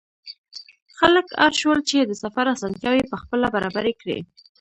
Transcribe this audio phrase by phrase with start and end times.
[0.97, 4.19] خلک اړ شول چې د سفر اسانتیاوې پخپله برابرې کړي.